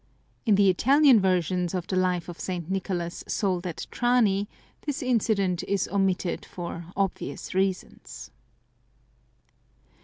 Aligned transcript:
In 0.47 0.55
the 0.55 0.67
Italian 0.67 1.19
versions 1.19 1.75
of 1.75 1.85
the 1.85 1.95
Life 1.95 2.27
of 2.27 2.39
St, 2.39 2.71
Nicolas 2.71 3.23
sold 3.27 3.67
at 3.67 3.85
Trani, 3.91 4.49
this 4.87 5.03
incident 5.03 5.61
is 5.67 5.87
omitted 5.89 6.43
for 6.43 6.87
obvious 6.95 7.53
reasons. 7.53 8.31